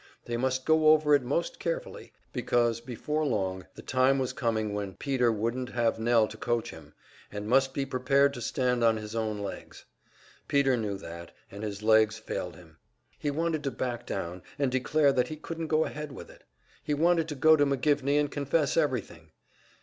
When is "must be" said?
7.47-7.85